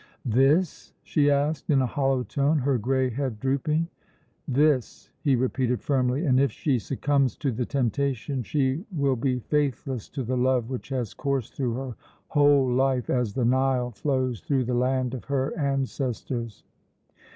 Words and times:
"This?" 0.25 0.93
she 1.03 1.29
asked 1.29 1.69
in 1.69 1.79
a 1.83 1.85
hollow 1.85 2.23
tone, 2.23 2.57
her 2.57 2.79
grey 2.79 3.11
head 3.11 3.39
drooping. 3.39 3.87
"This," 4.47 5.11
he 5.21 5.35
repeated 5.35 5.79
firmly. 5.83 6.25
"And 6.25 6.39
if 6.39 6.51
she 6.51 6.79
succumbs 6.79 7.35
to 7.37 7.51
the 7.51 7.67
temptation, 7.67 8.41
she 8.41 8.83
will 8.91 9.15
be 9.15 9.37
faithless 9.37 10.09
to 10.09 10.23
the 10.23 10.35
love 10.37 10.71
which 10.71 10.89
has 10.89 11.13
coursed 11.13 11.53
through 11.55 11.73
her 11.75 11.95
whole 12.29 12.67
life 12.73 13.11
as 13.11 13.35
the 13.35 13.45
Nile 13.45 13.91
flows 13.91 14.39
through 14.41 14.63
the 14.63 14.73
land 14.73 15.13
of 15.13 15.25
her 15.25 15.55
ancestors. 15.55 16.63